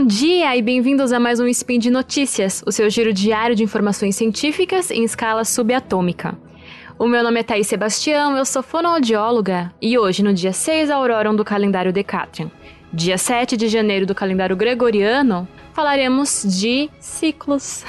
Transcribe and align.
Bom 0.00 0.06
dia 0.06 0.56
e 0.56 0.62
bem-vindos 0.62 1.12
a 1.12 1.20
mais 1.20 1.40
um 1.40 1.46
Spin 1.46 1.78
de 1.78 1.90
Notícias, 1.90 2.64
o 2.66 2.72
seu 2.72 2.88
giro 2.88 3.12
diário 3.12 3.54
de 3.54 3.62
informações 3.62 4.16
científicas 4.16 4.90
em 4.90 5.04
escala 5.04 5.44
subatômica. 5.44 6.38
O 6.98 7.06
meu 7.06 7.22
nome 7.22 7.40
é 7.40 7.42
Thaís 7.42 7.66
Sebastião, 7.66 8.34
eu 8.34 8.46
sou 8.46 8.62
fonoaudióloga 8.62 9.70
e 9.78 9.98
hoje, 9.98 10.22
no 10.22 10.32
dia 10.32 10.54
6 10.54 10.90
Auroram 10.90 11.36
do 11.36 11.44
calendário 11.44 11.92
Decatrian, 11.92 12.50
dia 12.90 13.18
7 13.18 13.58
de 13.58 13.68
janeiro 13.68 14.06
do 14.06 14.14
calendário 14.14 14.56
Gregoriano, 14.56 15.46
falaremos 15.74 16.46
de 16.48 16.88
ciclos. 16.98 17.84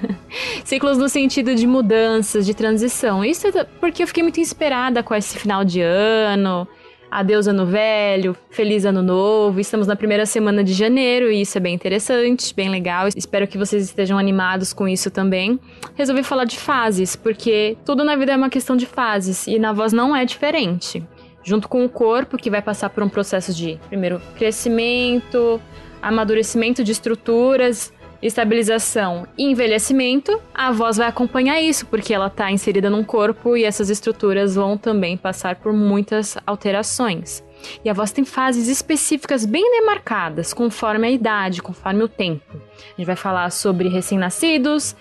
ciclos 0.64 0.96
no 0.96 1.06
sentido 1.10 1.54
de 1.54 1.66
mudanças, 1.66 2.46
de 2.46 2.54
transição. 2.54 3.22
Isso 3.22 3.46
é 3.48 3.64
porque 3.78 4.02
eu 4.02 4.06
fiquei 4.06 4.22
muito 4.22 4.40
inspirada 4.40 5.02
com 5.02 5.14
esse 5.14 5.38
final 5.38 5.66
de 5.66 5.82
ano, 5.82 6.66
Adeus 7.12 7.46
Ano 7.46 7.66
Velho, 7.66 8.34
Feliz 8.48 8.86
Ano 8.86 9.02
Novo. 9.02 9.60
Estamos 9.60 9.86
na 9.86 9.94
primeira 9.94 10.24
semana 10.24 10.64
de 10.64 10.72
janeiro 10.72 11.30
e 11.30 11.42
isso 11.42 11.58
é 11.58 11.60
bem 11.60 11.74
interessante, 11.74 12.54
bem 12.54 12.70
legal. 12.70 13.06
Espero 13.14 13.46
que 13.46 13.58
vocês 13.58 13.84
estejam 13.84 14.16
animados 14.16 14.72
com 14.72 14.88
isso 14.88 15.10
também. 15.10 15.60
Resolvi 15.94 16.22
falar 16.22 16.46
de 16.46 16.58
fases, 16.58 17.14
porque 17.14 17.76
tudo 17.84 18.02
na 18.02 18.16
vida 18.16 18.32
é 18.32 18.36
uma 18.36 18.48
questão 18.48 18.78
de 18.78 18.86
fases 18.86 19.46
e 19.46 19.58
na 19.58 19.74
voz 19.74 19.92
não 19.92 20.16
é 20.16 20.24
diferente. 20.24 21.06
Junto 21.44 21.68
com 21.68 21.84
o 21.84 21.88
corpo, 21.88 22.38
que 22.38 22.48
vai 22.48 22.62
passar 22.62 22.88
por 22.88 23.02
um 23.02 23.10
processo 23.10 23.52
de, 23.52 23.78
primeiro, 23.88 24.18
crescimento, 24.38 25.60
amadurecimento 26.00 26.82
de 26.82 26.92
estruturas, 26.92 27.92
estabilização 28.22 29.26
e 29.36 29.44
envelhecimento, 29.44 30.40
a 30.54 30.70
voz 30.70 30.96
vai 30.96 31.08
acompanhar 31.08 31.60
isso, 31.60 31.86
porque 31.86 32.14
ela 32.14 32.28
está 32.28 32.50
inserida 32.50 32.88
num 32.88 33.02
corpo 33.02 33.56
e 33.56 33.64
essas 33.64 33.90
estruturas 33.90 34.54
vão 34.54 34.78
também 34.78 35.16
passar 35.16 35.56
por 35.56 35.72
muitas 35.72 36.38
alterações. 36.46 37.42
E 37.84 37.90
a 37.90 37.92
voz 37.92 38.12
tem 38.12 38.24
fases 38.24 38.68
específicas 38.68 39.44
bem 39.44 39.80
demarcadas, 39.80 40.52
conforme 40.52 41.06
a 41.06 41.10
idade, 41.10 41.62
conforme 41.62 42.02
o 42.02 42.08
tempo. 42.08 42.56
A 42.56 42.96
gente 42.96 43.06
vai 43.06 43.16
falar 43.16 43.50
sobre 43.50 43.88
recém-nascidos, 43.88 44.96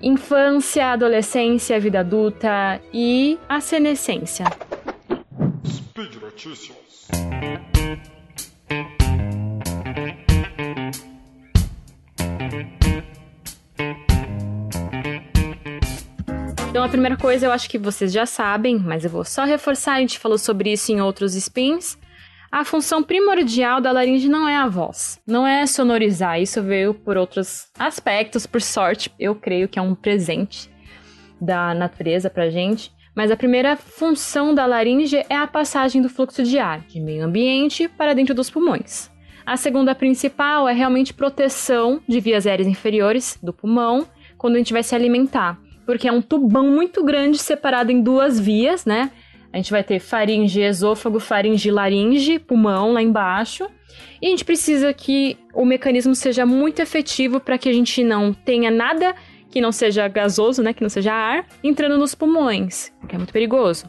infância, 0.00 0.92
adolescência, 0.92 1.78
vida 1.80 2.00
adulta 2.00 2.80
e 2.92 3.38
a 3.48 3.60
senescência. 3.60 4.44
Speed 5.64 6.16
Notícias. 6.16 6.86
Então, 16.76 16.84
a 16.84 16.90
primeira 16.90 17.16
coisa 17.16 17.46
eu 17.46 17.52
acho 17.52 17.70
que 17.70 17.78
vocês 17.78 18.12
já 18.12 18.26
sabem, 18.26 18.78
mas 18.78 19.02
eu 19.02 19.08
vou 19.08 19.24
só 19.24 19.44
reforçar, 19.44 19.94
a 19.94 20.00
gente 20.00 20.18
falou 20.18 20.36
sobre 20.36 20.70
isso 20.70 20.92
em 20.92 21.00
outros 21.00 21.34
spins. 21.34 21.96
A 22.52 22.66
função 22.66 23.02
primordial 23.02 23.80
da 23.80 23.90
laringe 23.90 24.28
não 24.28 24.46
é 24.46 24.56
a 24.56 24.68
voz, 24.68 25.18
não 25.26 25.46
é 25.46 25.64
sonorizar, 25.64 26.38
isso 26.38 26.62
veio 26.62 26.92
por 26.92 27.16
outros 27.16 27.68
aspectos, 27.78 28.46
por 28.46 28.60
sorte, 28.60 29.10
eu 29.18 29.34
creio 29.34 29.68
que 29.68 29.78
é 29.78 29.82
um 29.82 29.94
presente 29.94 30.70
da 31.40 31.72
natureza 31.72 32.28
pra 32.28 32.50
gente. 32.50 32.92
Mas 33.14 33.30
a 33.30 33.38
primeira 33.38 33.74
função 33.74 34.54
da 34.54 34.66
laringe 34.66 35.24
é 35.30 35.34
a 35.34 35.46
passagem 35.46 36.02
do 36.02 36.10
fluxo 36.10 36.42
de 36.42 36.58
ar 36.58 36.80
de 36.80 37.00
meio 37.00 37.24
ambiente 37.24 37.88
para 37.88 38.12
dentro 38.12 38.34
dos 38.34 38.50
pulmões. 38.50 39.10
A 39.46 39.56
segunda 39.56 39.94
principal 39.94 40.68
é 40.68 40.74
realmente 40.74 41.14
proteção 41.14 42.02
de 42.06 42.20
vias 42.20 42.46
aéreas 42.46 42.68
inferiores 42.68 43.38
do 43.42 43.50
pulmão 43.50 44.06
quando 44.36 44.56
a 44.56 44.58
gente 44.58 44.74
vai 44.74 44.82
se 44.82 44.94
alimentar 44.94 45.58
porque 45.86 46.08
é 46.08 46.12
um 46.12 46.20
tubão 46.20 46.68
muito 46.70 47.02
grande 47.04 47.38
separado 47.38 47.92
em 47.92 48.02
duas 48.02 48.38
vias, 48.38 48.84
né? 48.84 49.10
A 49.52 49.56
gente 49.56 49.70
vai 49.70 49.82
ter 49.82 50.00
faringe, 50.00 50.60
esôfago, 50.60 51.18
faringe, 51.18 51.70
laringe, 51.70 52.38
pulmão 52.38 52.92
lá 52.92 53.00
embaixo. 53.00 53.66
E 54.20 54.26
a 54.26 54.30
gente 54.30 54.44
precisa 54.44 54.92
que 54.92 55.38
o 55.54 55.64
mecanismo 55.64 56.14
seja 56.14 56.44
muito 56.44 56.80
efetivo 56.80 57.40
para 57.40 57.56
que 57.56 57.68
a 57.68 57.72
gente 57.72 58.04
não 58.04 58.34
tenha 58.34 58.70
nada 58.70 59.14
que 59.48 59.60
não 59.60 59.72
seja 59.72 60.06
gasoso, 60.08 60.62
né, 60.62 60.74
que 60.74 60.82
não 60.82 60.90
seja 60.90 61.14
ar, 61.14 61.46
entrando 61.64 61.96
nos 61.96 62.14
pulmões, 62.14 62.92
que 63.08 63.14
é 63.14 63.18
muito 63.18 63.32
perigoso. 63.32 63.86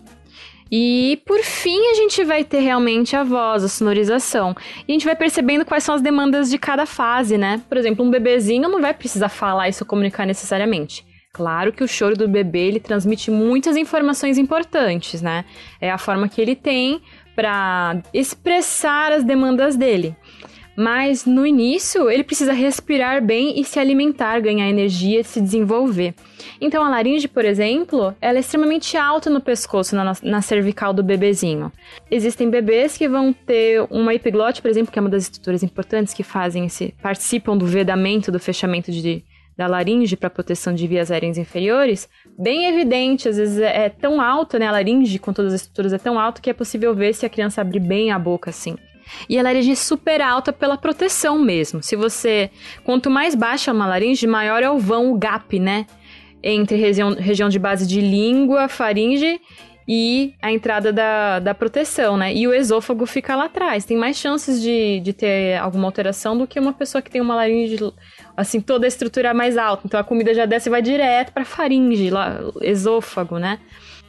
E 0.72 1.22
por 1.26 1.40
fim, 1.40 1.80
a 1.90 1.94
gente 1.96 2.24
vai 2.24 2.44
ter 2.44 2.60
realmente 2.60 3.16
a 3.16 3.24
voz, 3.24 3.64
a 3.64 3.68
sonorização. 3.68 4.56
E 4.88 4.92
a 4.92 4.94
gente 4.94 5.06
vai 5.06 5.16
percebendo 5.16 5.66
quais 5.66 5.84
são 5.84 5.96
as 5.96 6.02
demandas 6.02 6.50
de 6.50 6.58
cada 6.58 6.86
fase, 6.86 7.38
né? 7.38 7.62
Por 7.68 7.78
exemplo, 7.78 8.06
um 8.06 8.10
bebezinho 8.10 8.70
não 8.70 8.82
vai 8.82 8.94
precisar 8.94 9.30
falar 9.30 9.72
se 9.74 9.84
comunicar 9.84 10.26
necessariamente. 10.26 11.06
Claro 11.38 11.72
que 11.72 11.84
o 11.84 11.88
choro 11.88 12.18
do 12.18 12.28
bebê 12.28 12.62
ele 12.62 12.80
transmite 12.80 13.30
muitas 13.30 13.78
informações 13.78 14.40
importantes, 14.40 15.22
né? 15.22 15.46
É 15.80 15.92
a 15.92 15.98
forma 16.00 16.28
que 16.28 16.42
ele 16.42 16.56
tem 16.56 17.00
para 17.36 18.02
expressar 18.12 19.12
as 19.12 19.24
demandas 19.24 19.76
dele. 19.76 20.16
Mas 20.76 21.26
no 21.26 21.46
início, 21.46 22.10
ele 22.10 22.24
precisa 22.24 22.54
respirar 22.54 23.24
bem 23.24 23.60
e 23.60 23.64
se 23.64 23.80
alimentar, 23.80 24.40
ganhar 24.40 24.68
energia, 24.68 25.24
se 25.24 25.40
desenvolver. 25.40 26.16
Então 26.60 26.84
a 26.84 26.90
laringe, 26.90 27.28
por 27.28 27.46
exemplo, 27.46 28.16
ela 28.20 28.38
é 28.38 28.42
extremamente 28.42 28.98
alta 28.98 29.30
no 29.30 29.40
pescoço, 29.40 29.96
na, 29.96 30.16
na 30.24 30.42
cervical 30.42 30.92
do 30.92 31.04
bebezinho. 31.04 31.72
Existem 32.10 32.50
bebês 32.50 32.98
que 32.98 33.08
vão 33.08 33.32
ter 33.32 33.86
uma 33.92 34.14
epiglote, 34.14 34.62
por 34.62 34.70
exemplo, 34.70 34.92
que 34.92 34.98
é 34.98 35.02
uma 35.02 35.10
das 35.10 35.24
estruturas 35.24 35.62
importantes 35.62 36.16
que 36.16 36.24
fazem 36.24 36.66
esse 36.66 36.96
participam 37.02 37.56
do 37.56 37.68
vedamento, 37.68 38.32
do 38.32 38.40
fechamento 38.40 38.92
de 38.92 39.24
da 39.58 39.66
laringe 39.66 40.16
para 40.16 40.30
proteção 40.30 40.74
de 40.76 40.86
vias 40.86 41.10
aéreas 41.10 41.38
inferiores, 41.38 42.08
bem 42.38 42.68
evidente, 42.68 43.28
às 43.28 43.38
vezes 43.38 43.60
é, 43.60 43.86
é 43.86 43.90
tão 43.90 44.22
alta, 44.22 44.60
né, 44.60 44.68
a 44.68 44.72
laringe 44.72 45.18
com 45.18 45.34
todas 45.34 45.54
as 45.54 45.62
estruturas 45.62 45.94
é 45.94 45.98
tão 45.98 46.20
alta 46.20 46.42
que 46.42 46.50
é 46.50 46.54
possível 46.54 46.94
ver 46.94 47.14
se 47.14 47.26
a 47.26 47.30
criança 47.30 47.60
abrir 47.62 47.80
bem 47.80 48.12
a 48.12 48.20
boca 48.20 48.52
assim. 48.52 48.76
E 49.28 49.40
a 49.40 49.42
laringe 49.42 49.72
é 49.72 49.76
super 49.76 50.22
alta 50.22 50.54
pela 50.54 50.78
proteção 50.78 51.40
mesmo. 51.40 51.82
Se 51.82 51.96
você, 51.96 52.52
quanto 52.84 53.10
mais 53.10 53.34
baixa 53.34 53.72
uma 53.72 53.88
laringe, 53.88 54.28
maior 54.28 54.62
é 54.62 54.70
o 54.70 54.78
vão, 54.78 55.12
o 55.12 55.18
gap, 55.18 55.60
né, 55.60 55.88
entre 56.44 56.78
região, 56.78 57.16
região 57.16 57.50
de 57.50 57.58
base 57.58 57.88
de 57.88 58.00
língua, 58.00 58.68
faringe 58.68 59.42
e 59.88 60.34
a 60.42 60.52
entrada 60.52 60.92
da, 60.92 61.40
da 61.40 61.54
proteção, 61.56 62.18
né? 62.18 62.34
E 62.34 62.46
o 62.46 62.54
esôfago 62.54 63.06
fica 63.06 63.36
lá 63.36 63.46
atrás. 63.46 63.86
Tem 63.86 63.96
mais 63.96 64.18
chances 64.18 64.62
de, 64.62 65.00
de 65.00 65.14
ter 65.14 65.58
alguma 65.58 65.86
alteração 65.86 66.38
do 66.38 66.46
que 66.46 66.60
uma 66.60 66.74
pessoa 66.74 67.02
que 67.02 67.10
tem 67.10 67.22
uma 67.22 67.36
laringe 67.36 67.78
assim, 68.36 68.60
toda 68.60 68.86
a 68.86 68.90
estrutura 68.90 69.34
mais 69.34 69.58
alta. 69.58 69.84
Então 69.86 70.00
a 70.00 70.04
comida 70.04 70.34
já 70.34 70.46
desce 70.46 70.68
e 70.68 70.72
vai 70.72 70.82
direto 70.82 71.32
para 71.32 71.46
faringe, 71.46 72.10
lá, 72.10 72.40
esôfago, 72.62 73.40
né? 73.40 73.60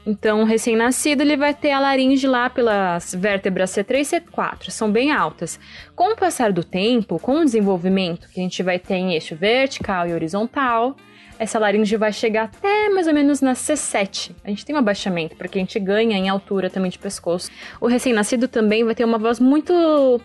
Então, 0.06 0.44
recém-nascido 0.44 1.20
ele 1.20 1.36
vai 1.36 1.52
ter 1.52 1.70
a 1.70 1.80
laringe 1.80 2.26
lá 2.26 2.48
pelas 2.48 3.14
vértebras 3.14 3.70
C3 3.70 4.00
e 4.00 4.20
C4, 4.20 4.70
são 4.70 4.90
bem 4.90 5.12
altas. 5.12 5.60
Com 5.94 6.14
o 6.14 6.16
passar 6.16 6.50
do 6.50 6.64
tempo, 6.64 7.18
com 7.18 7.40
o 7.40 7.44
desenvolvimento 7.44 8.26
que 8.30 8.40
a 8.40 8.42
gente 8.42 8.62
vai 8.62 8.78
ter 8.78 8.94
em 8.94 9.12
eixo 9.12 9.36
vertical 9.36 10.08
e 10.08 10.14
horizontal, 10.14 10.96
essa 11.38 11.58
laringe 11.58 11.96
vai 11.96 12.12
chegar 12.12 12.44
até 12.44 12.88
mais 12.88 13.06
ou 13.06 13.14
menos 13.14 13.40
na 13.40 13.52
C7. 13.52 14.32
A 14.44 14.48
gente 14.50 14.64
tem 14.64 14.74
um 14.74 14.78
abaixamento, 14.78 15.36
porque 15.36 15.58
a 15.58 15.60
gente 15.60 15.78
ganha 15.78 16.16
em 16.16 16.28
altura 16.28 16.68
também 16.68 16.90
de 16.90 16.98
pescoço. 16.98 17.50
O 17.80 17.86
recém-nascido 17.86 18.48
também 18.48 18.84
vai 18.84 18.94
ter 18.94 19.04
uma 19.04 19.18
voz 19.18 19.38
muito 19.38 20.20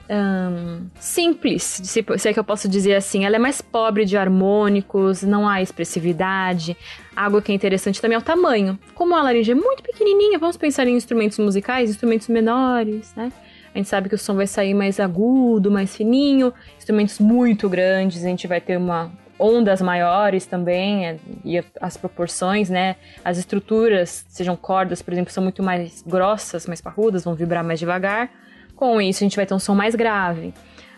simples, 1.00 1.63
se, 1.63 2.03
se 2.18 2.29
é 2.29 2.34
que 2.34 2.40
eu 2.40 2.44
posso 2.44 2.68
dizer 2.68 2.96
assim. 2.96 3.25
Ela 3.25 3.35
é 3.35 3.40
mais 3.40 3.62
pobre 3.62 4.06
de 4.06 4.18
harmônicos, 4.18 5.24
não 5.24 5.47
há 5.47 5.62
expressividade. 5.62 6.75
Algo 7.16 7.41
que 7.41 7.51
é 7.51 7.56
interessante 7.56 8.01
também 8.01 8.16
é 8.16 8.19
o 8.19 8.24
tamanho. 8.24 8.78
Como 8.95 9.16
a 9.16 9.22
laringe 9.22 9.51
é 9.51 9.56
muito 9.56 9.84
pequenininha, 9.84 10.40
vamos 10.40 10.57
pensar 10.57 10.88
em 10.88 10.95
instrumentos 10.95 11.38
musicais, 11.38 11.90
instrumentos 11.91 12.28
menores, 12.28 13.13
né? 13.16 13.31
A 13.74 13.78
gente 13.78 13.90
sabe 13.90 14.07
que 14.07 14.13
o 14.13 14.18
som 14.19 14.35
vai 14.35 14.45
sair 14.45 14.74
mais 14.74 15.00
agudo, 15.00 15.72
mais 15.72 15.95
fininho. 15.95 16.53
Instrumentos 16.78 17.18
muito 17.19 17.68
grandes, 17.68 18.24
a 18.24 18.28
gente 18.28 18.45
vai 18.47 18.62
ter 18.62 18.78
uma, 18.78 19.12
ondas 19.43 19.81
maiores 19.81 20.45
também, 20.45 21.05
é, 21.05 21.17
e 21.44 21.62
as 21.81 21.97
proporções, 21.97 22.69
né? 22.69 22.95
As 23.23 23.38
estruturas, 23.38 24.25
sejam 24.29 24.56
cordas, 24.56 25.01
por 25.01 25.12
exemplo, 25.12 25.33
são 25.33 25.44
muito 25.44 25.62
mais 25.62 26.01
grossas, 26.01 26.65
mais 26.65 26.79
parrudas, 26.79 27.25
vão 27.25 27.35
vibrar 27.35 27.63
mais 27.63 27.79
devagar. 27.79 28.29
Com 28.75 29.01
isso, 29.01 29.23
a 29.23 29.25
gente 29.25 29.35
vai 29.35 29.45
ter 29.45 29.53
um 29.53 29.59
som 29.59 29.75
mais 29.75 29.95
grave. 29.95 30.53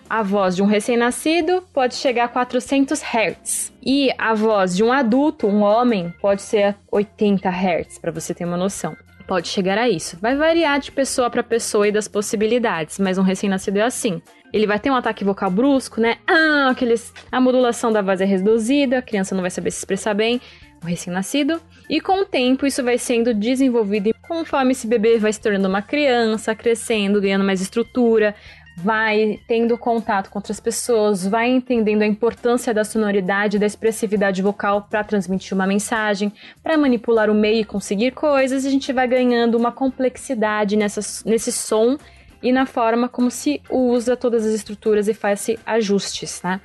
A 0.07 0.21
voz 0.21 0.55
de 0.55 0.61
um 0.61 0.67
recém-nascido 0.67 1.63
pode 1.73 1.95
chegar 1.95 2.25
a 2.25 2.27
400 2.27 3.01
Hz. 3.01 3.73
E 3.83 4.11
a 4.17 4.35
voz 4.35 4.75
de 4.75 4.83
um 4.83 4.93
adulto, 4.93 5.47
um 5.47 5.63
homem, 5.63 6.13
pode 6.21 6.43
ser 6.43 6.75
80 6.91 7.49
Hz, 7.49 7.97
para 7.97 8.11
você 8.11 8.33
ter 8.33 8.45
uma 8.45 8.57
noção. 8.57 8.95
Pode 9.27 9.47
chegar 9.47 9.79
a 9.79 9.89
isso. 9.89 10.19
Vai 10.21 10.35
variar 10.35 10.79
de 10.79 10.91
pessoa 10.91 11.31
para 11.31 11.41
pessoa 11.41 11.87
e 11.87 11.91
das 11.91 12.07
possibilidades, 12.07 12.99
mas 12.99 13.17
um 13.17 13.23
recém-nascido 13.23 13.79
é 13.79 13.81
assim 13.81 14.21
ele 14.55 14.65
vai 14.65 14.79
ter 14.79 14.89
um 14.89 14.95
ataque 14.95 15.25
vocal 15.25 15.51
brusco, 15.51 15.99
né? 15.99 16.15
Ah, 16.25 16.69
aqueles, 16.71 17.13
a 17.29 17.41
modulação 17.41 17.91
da 17.91 18.01
voz 18.01 18.21
é 18.21 18.25
reduzida, 18.25 18.99
a 18.99 19.01
criança 19.01 19.35
não 19.35 19.41
vai 19.41 19.51
saber 19.51 19.69
se 19.69 19.79
expressar 19.79 20.13
bem, 20.13 20.39
o 20.81 20.87
recém-nascido. 20.87 21.61
E 21.89 21.99
com 21.99 22.21
o 22.21 22.25
tempo 22.25 22.65
isso 22.65 22.81
vai 22.81 22.97
sendo 22.97 23.33
desenvolvido 23.33 24.07
e 24.07 24.13
conforme 24.13 24.71
esse 24.71 24.87
bebê 24.87 25.17
vai 25.17 25.33
se 25.33 25.41
tornando 25.41 25.67
uma 25.67 25.81
criança, 25.81 26.55
crescendo, 26.55 27.19
ganhando 27.19 27.43
mais 27.43 27.59
estrutura, 27.59 28.33
vai 28.77 29.41
tendo 29.45 29.77
contato 29.77 30.29
com 30.29 30.39
outras 30.39 30.61
pessoas, 30.61 31.27
vai 31.27 31.49
entendendo 31.49 32.03
a 32.03 32.07
importância 32.07 32.73
da 32.73 32.85
sonoridade, 32.85 33.59
da 33.59 33.65
expressividade 33.65 34.41
vocal 34.41 34.87
para 34.89 35.03
transmitir 35.03 35.53
uma 35.53 35.67
mensagem, 35.67 36.31
para 36.63 36.77
manipular 36.77 37.29
o 37.29 37.33
meio 37.33 37.59
e 37.59 37.65
conseguir 37.65 38.11
coisas, 38.11 38.65
a 38.65 38.69
gente 38.69 38.93
vai 38.93 39.05
ganhando 39.05 39.57
uma 39.57 39.71
complexidade 39.73 40.77
nessa, 40.77 41.01
nesse 41.25 41.51
som 41.51 41.97
e 42.45 42.51
na 42.51 42.67
forma 42.67 43.09
como 43.09 43.31
se 43.31 43.59
usa 43.71 44.15
todas 44.15 44.45
as 44.45 44.53
estruturas 44.53 45.07
e 45.07 45.15
faz 45.15 45.49
ajustes, 45.65 46.43
né? 46.43 46.61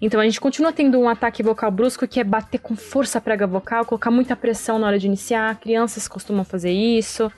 Então 0.00 0.20
a 0.20 0.24
gente 0.24 0.40
continua 0.40 0.72
tendo 0.72 0.96
um 0.96 1.08
ataque 1.08 1.42
vocal 1.42 1.72
brusco 1.72 2.06
que 2.06 2.20
é 2.20 2.24
bater 2.24 2.60
com 2.60 2.76
força 2.76 3.18
a 3.18 3.20
prega 3.20 3.44
vocal, 3.44 3.84
colocar 3.84 4.12
muita 4.12 4.36
pressão 4.36 4.78
na 4.78 4.86
hora 4.86 4.96
de 4.96 5.08
iniciar. 5.08 5.58
Crianças 5.58 6.06
costumam 6.06 6.44
fazer 6.44 6.70
isso. 6.70 7.32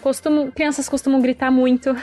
Costumam, 0.00 0.50
crianças 0.50 0.88
costumam 0.88 1.20
gritar 1.20 1.50
muito, 1.50 1.94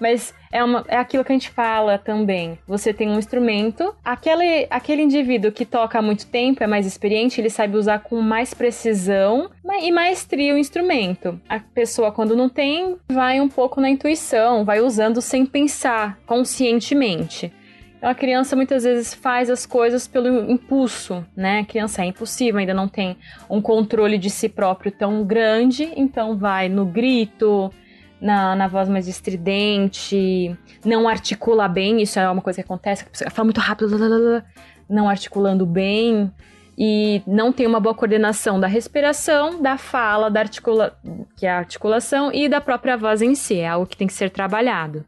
mas 0.00 0.34
é, 0.52 0.62
uma, 0.62 0.84
é 0.88 0.96
aquilo 0.96 1.24
que 1.24 1.32
a 1.32 1.34
gente 1.34 1.50
fala 1.50 1.98
também. 1.98 2.58
Você 2.66 2.92
tem 2.92 3.08
um 3.08 3.18
instrumento, 3.18 3.94
aquele, 4.04 4.66
aquele 4.70 5.02
indivíduo 5.02 5.52
que 5.52 5.64
toca 5.64 5.98
há 5.98 6.02
muito 6.02 6.26
tempo, 6.26 6.62
é 6.62 6.66
mais 6.66 6.86
experiente, 6.86 7.40
ele 7.40 7.50
sabe 7.50 7.76
usar 7.76 8.00
com 8.00 8.20
mais 8.20 8.54
precisão 8.54 9.50
e 9.82 9.92
maestria 9.92 10.54
o 10.54 10.58
instrumento. 10.58 11.40
A 11.48 11.60
pessoa, 11.60 12.12
quando 12.12 12.36
não 12.36 12.48
tem, 12.48 12.96
vai 13.08 13.40
um 13.40 13.48
pouco 13.48 13.80
na 13.80 13.90
intuição, 13.90 14.64
vai 14.64 14.80
usando 14.80 15.20
sem 15.20 15.44
pensar, 15.44 16.18
conscientemente. 16.26 17.52
Então 17.98 18.08
a 18.08 18.14
criança 18.14 18.54
muitas 18.54 18.84
vezes 18.84 19.12
faz 19.12 19.50
as 19.50 19.66
coisas 19.66 20.06
pelo 20.06 20.48
impulso, 20.48 21.26
né? 21.36 21.60
A 21.60 21.64
criança 21.64 22.02
é 22.02 22.06
impulsiva, 22.06 22.60
ainda 22.60 22.72
não 22.72 22.86
tem 22.86 23.16
um 23.50 23.60
controle 23.60 24.16
de 24.18 24.30
si 24.30 24.48
próprio 24.48 24.92
tão 24.92 25.24
grande, 25.24 25.92
então 25.96 26.38
vai 26.38 26.68
no 26.68 26.86
grito, 26.86 27.72
na, 28.20 28.54
na 28.56 28.68
voz 28.68 28.88
mais 28.88 29.06
estridente, 29.08 30.56
não 30.84 31.08
articula 31.08 31.68
bem, 31.68 32.02
isso 32.02 32.18
é 32.18 32.28
uma 32.28 32.42
coisa 32.42 32.62
que 32.62 32.64
acontece, 32.64 33.04
a 33.04 33.06
pessoa 33.06 33.30
fala 33.30 33.44
muito 33.44 33.60
rápido, 33.60 34.44
não 34.88 35.08
articulando 35.08 35.64
bem 35.66 36.32
e 36.78 37.20
não 37.26 37.52
tem 37.52 37.66
uma 37.66 37.80
boa 37.80 37.94
coordenação 37.94 38.60
da 38.60 38.68
respiração, 38.68 39.60
da 39.60 39.76
fala, 39.76 40.30
da 40.30 40.38
articula 40.38 40.96
que 41.36 41.44
é 41.44 41.50
a 41.50 41.58
articulação 41.58 42.30
e 42.32 42.48
da 42.48 42.60
própria 42.60 42.96
voz 42.96 43.20
em 43.20 43.34
si, 43.34 43.58
é 43.58 43.68
algo 43.68 43.86
que 43.86 43.96
tem 43.96 44.06
que 44.06 44.12
ser 44.12 44.30
trabalhado. 44.30 45.04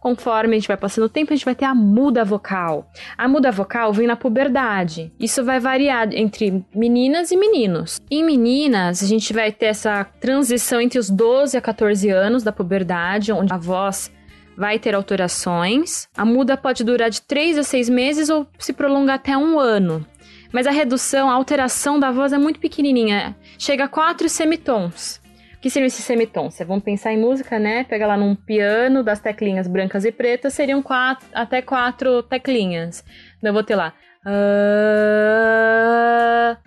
Conforme 0.00 0.54
a 0.54 0.58
gente 0.58 0.68
vai 0.68 0.76
passando 0.76 1.04
o 1.04 1.08
tempo, 1.08 1.32
a 1.32 1.36
gente 1.36 1.46
vai 1.46 1.54
ter 1.54 1.64
a 1.64 1.74
muda 1.74 2.24
vocal. 2.24 2.90
A 3.16 3.26
muda 3.26 3.50
vocal 3.50 3.90
vem 3.90 4.06
na 4.06 4.16
puberdade. 4.16 5.10
Isso 5.18 5.42
vai 5.42 5.58
variar 5.58 6.08
entre 6.12 6.62
meninas 6.74 7.30
e 7.30 7.36
meninos. 7.38 8.02
Em 8.10 8.22
meninas, 8.22 9.02
a 9.02 9.06
gente 9.06 9.32
vai 9.32 9.50
ter 9.50 9.66
essa 9.66 10.04
transição 10.20 10.78
entre 10.78 10.98
os 10.98 11.08
12 11.08 11.56
a 11.56 11.60
14 11.60 12.10
anos 12.10 12.42
da 12.42 12.52
puberdade, 12.52 13.32
onde 13.32 13.52
a 13.52 13.56
voz 13.56 14.12
vai 14.56 14.78
ter 14.78 14.94
alterações. 14.94 16.06
A 16.16 16.24
muda 16.24 16.56
pode 16.56 16.84
durar 16.84 17.08
de 17.08 17.22
3 17.22 17.58
a 17.58 17.62
6 17.62 17.88
meses 17.88 18.28
ou 18.28 18.46
se 18.58 18.72
prolongar 18.72 19.16
até 19.16 19.36
um 19.36 19.58
ano. 19.58 20.04
Mas 20.54 20.68
a 20.68 20.70
redução, 20.70 21.28
a 21.28 21.32
alteração 21.32 21.98
da 21.98 22.12
voz 22.12 22.32
é 22.32 22.38
muito 22.38 22.60
pequenininha, 22.60 23.34
chega 23.58 23.86
a 23.86 23.88
4 23.88 24.28
semitons. 24.28 25.20
O 25.56 25.60
que 25.60 25.68
seriam 25.68 25.88
esses 25.88 26.04
semitons? 26.04 26.56
Vão 26.64 26.78
pensar 26.78 27.12
em 27.12 27.18
música, 27.18 27.58
né? 27.58 27.82
Pega 27.82 28.06
lá 28.06 28.16
num 28.16 28.36
piano 28.36 29.02
das 29.02 29.18
teclinhas 29.18 29.66
brancas 29.66 30.04
e 30.04 30.12
pretas, 30.12 30.54
seriam 30.54 30.80
quatro, 30.80 31.26
até 31.34 31.60
quatro 31.60 32.22
teclinhas. 32.22 33.04
Então 33.38 33.50
eu 33.50 33.52
vou 33.52 33.64
ter 33.64 33.74
lá. 33.74 33.94
Uh, 34.24 34.30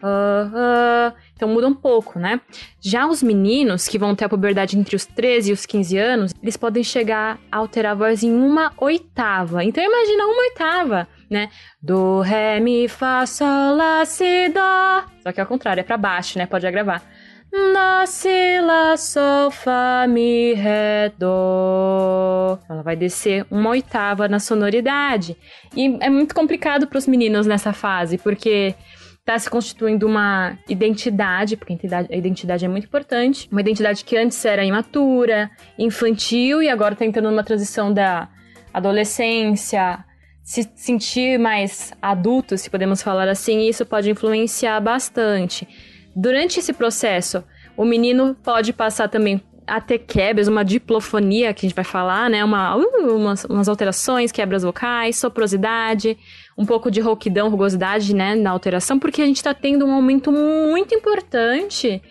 uh, 0.06 0.48
uh, 0.48 1.14
então 1.34 1.48
muda 1.48 1.68
um 1.70 1.74
pouco, 1.74 2.20
né? 2.20 2.42
Já 2.82 3.08
os 3.08 3.24
meninos 3.24 3.88
que 3.88 3.98
vão 3.98 4.14
ter 4.14 4.26
a 4.26 4.30
puberdade 4.30 4.78
entre 4.78 4.98
os 4.98 5.06
13 5.06 5.52
e 5.52 5.54
os 5.54 5.66
15 5.66 5.98
anos, 5.98 6.34
eles 6.44 6.58
podem 6.58 6.84
chegar 6.84 7.40
a 7.50 7.58
alterar 7.58 7.94
a 7.94 7.96
voz 7.96 8.22
em 8.22 8.34
uma 8.34 8.74
oitava. 8.78 9.64
Então 9.64 9.82
imagina 9.82 10.26
uma 10.26 10.42
oitava 10.42 11.08
né? 11.30 11.50
Do, 11.82 12.22
ré, 12.22 12.60
mi, 12.60 12.88
fá, 12.88 13.26
sol, 13.26 13.76
lá, 13.76 14.06
si, 14.06 14.50
dó. 14.50 15.04
Só 15.22 15.32
que 15.32 15.42
ao 15.42 15.48
contrário, 15.48 15.82
é 15.82 15.84
pra 15.84 15.98
baixo, 15.98 16.38
né? 16.38 16.46
Pode 16.46 16.66
agravar. 16.66 17.04
Dó, 17.52 18.06
si, 18.06 18.60
lá, 18.62 18.98
sol, 18.98 19.52
fá, 19.52 20.06
mi, 20.08 20.54
ré, 20.54 21.12
dó. 21.18 22.60
Ela 22.70 22.84
vai 22.84 22.96
descer 22.96 23.46
uma 23.50 23.70
oitava 23.70 24.28
na 24.28 24.40
sonoridade. 24.40 25.38
E 25.76 25.98
é 26.02 26.10
muito 26.10 26.36
complicado 26.36 26.88
para 26.88 26.98
os 26.98 27.08
meninos 27.08 27.48
nessa 27.48 27.72
fase, 27.74 28.18
porque 28.18 28.76
tá 29.28 29.38
se 29.38 29.50
constituindo 29.50 30.08
uma 30.08 30.58
identidade, 30.70 31.58
porque 31.58 31.78
a 31.92 32.16
identidade 32.16 32.64
é 32.64 32.68
muito 32.70 32.86
importante. 32.86 33.50
Uma 33.52 33.60
identidade 33.60 34.06
que 34.06 34.16
antes 34.16 34.44
era 34.46 34.64
imatura, 34.64 35.52
infantil 35.78 36.64
e 36.64 36.70
agora 36.70 36.96
tá 36.96 37.06
entrando 37.06 37.30
numa 37.30 37.44
transição 37.44 37.94
da 37.94 38.30
adolescência, 38.74 40.00
se 40.48 40.66
sentir 40.76 41.38
mais 41.38 41.92
adulto, 42.02 42.58
se 42.58 42.70
podemos 42.70 43.04
falar 43.04 43.28
assim, 43.28 43.68
isso 43.68 43.86
pode 43.86 44.10
influenciar 44.10 44.80
bastante. 44.80 45.68
Durante 46.16 46.58
esse 46.58 46.72
processo, 46.72 47.44
o 47.76 47.84
menino 47.84 48.34
pode 48.34 48.72
passar 48.72 49.10
também 49.10 49.44
a 49.68 49.82
ter 49.82 50.00
quebras, 50.00 50.48
uma 50.48 50.64
diplofonia, 50.64 51.54
que 51.54 51.66
a 51.66 51.68
gente 51.68 51.76
vai 51.76 51.84
falar, 51.84 52.30
né? 52.30 52.46
Uma, 52.46 52.78
uh, 52.78 53.14
umas, 53.14 53.44
umas, 53.44 53.68
alterações, 53.68 54.32
quebras 54.32 54.64
vocais, 54.64 55.18
soprosidade, 55.18 56.18
um 56.58 56.66
pouco 56.66 56.90
de 56.90 57.02
rouquidão, 57.02 57.50
rugosidade, 57.50 58.16
né? 58.16 58.34
Na 58.34 58.52
alteração, 58.52 58.98
porque 58.98 59.22
a 59.22 59.26
gente 59.26 59.36
está 59.36 59.54
tendo 59.54 59.86
um 59.86 59.92
aumento 59.92 60.32
muito 60.32 60.96
importante 60.96 62.02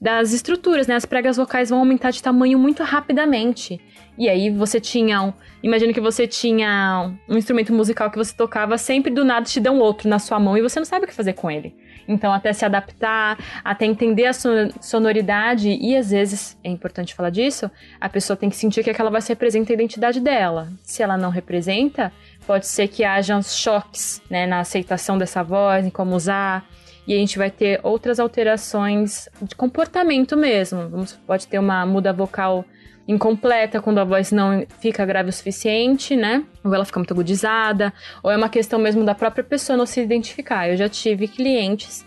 das 0.00 0.32
estruturas, 0.32 0.86
né? 0.86 0.94
As 0.94 1.04
pregas 1.04 1.36
vocais 1.36 1.70
vão 1.70 1.80
aumentar 1.80 2.10
de 2.10 2.22
tamanho 2.22 2.58
muito 2.58 2.82
rapidamente. 2.82 3.80
E 4.16 4.28
aí 4.28 4.50
você 4.50 4.80
tinha 4.80 5.22
um, 5.22 5.32
Imagina 5.62 5.92
que 5.92 6.00
você 6.00 6.26
tinha 6.26 7.12
um 7.28 7.36
instrumento 7.36 7.72
musical 7.72 8.10
que 8.10 8.16
você 8.16 8.34
tocava, 8.34 8.78
sempre 8.78 9.12
do 9.12 9.24
nada 9.24 9.44
te 9.44 9.60
dão 9.60 9.78
outro 9.78 10.08
na 10.08 10.18
sua 10.18 10.38
mão 10.38 10.56
e 10.56 10.62
você 10.62 10.80
não 10.80 10.86
sabe 10.86 11.04
o 11.04 11.08
que 11.08 11.14
fazer 11.14 11.34
com 11.34 11.50
ele. 11.50 11.74
Então, 12.08 12.32
até 12.32 12.52
se 12.52 12.64
adaptar, 12.64 13.38
até 13.62 13.84
entender 13.84 14.26
a 14.26 14.32
sonoridade, 14.32 15.68
e 15.68 15.94
às 15.94 16.10
vezes, 16.10 16.58
é 16.64 16.68
importante 16.68 17.14
falar 17.14 17.30
disso, 17.30 17.70
a 18.00 18.08
pessoa 18.08 18.36
tem 18.36 18.48
que 18.48 18.56
sentir 18.56 18.82
que 18.82 18.90
aquela 18.90 19.10
voz 19.10 19.28
representa 19.28 19.72
a 19.72 19.74
identidade 19.74 20.18
dela. 20.18 20.72
Se 20.82 21.02
ela 21.02 21.16
não 21.16 21.30
representa, 21.30 22.10
pode 22.46 22.66
ser 22.66 22.88
que 22.88 23.04
haja 23.04 23.40
choques 23.42 24.20
né, 24.28 24.46
na 24.46 24.60
aceitação 24.60 25.18
dessa 25.18 25.44
voz, 25.44 25.84
em 25.84 25.90
como 25.90 26.16
usar 26.16 26.66
e 27.06 27.14
a 27.14 27.16
gente 27.16 27.38
vai 27.38 27.50
ter 27.50 27.80
outras 27.82 28.20
alterações 28.20 29.28
de 29.42 29.54
comportamento 29.54 30.36
mesmo. 30.36 31.06
Pode 31.26 31.46
ter 31.46 31.58
uma 31.58 31.84
muda 31.86 32.12
vocal 32.12 32.64
incompleta, 33.08 33.80
quando 33.80 33.98
a 33.98 34.04
voz 34.04 34.30
não 34.30 34.64
fica 34.78 35.04
grave 35.04 35.30
o 35.30 35.32
suficiente, 35.32 36.14
né? 36.14 36.44
Ou 36.62 36.72
ela 36.72 36.84
fica 36.84 37.00
muito 37.00 37.12
agudizada, 37.12 37.92
ou 38.22 38.30
é 38.30 38.36
uma 38.36 38.48
questão 38.48 38.78
mesmo 38.78 39.04
da 39.04 39.14
própria 39.14 39.42
pessoa 39.42 39.76
não 39.76 39.86
se 39.86 40.00
identificar. 40.00 40.68
Eu 40.68 40.76
já 40.76 40.88
tive 40.88 41.26
clientes 41.26 42.04